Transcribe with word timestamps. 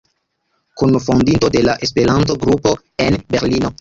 Kunfondinto 0.81 1.51
de 1.51 1.61
la 1.65 1.73
Esperanto-Grupo 1.75 2.75
en 2.97 3.23
Berlino. 3.29 3.69